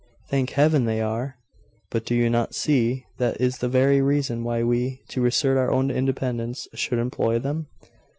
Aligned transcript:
'Thank 0.31 0.49
Heaven, 0.53 0.85
they 0.85 0.99
are!' 0.99 1.37
'But 1.91 2.05
do 2.07 2.15
you 2.15 2.27
not 2.27 2.55
see 2.55 3.05
that 3.19 3.39
is 3.39 3.59
the 3.59 3.69
very 3.69 4.01
reason 4.01 4.43
why 4.43 4.63
we, 4.63 5.03
to 5.09 5.27
assert 5.27 5.59
our 5.59 5.69
own 5.71 5.91
independence, 5.91 6.67
should 6.73 6.97
employ 6.97 7.37
them? 7.37 7.67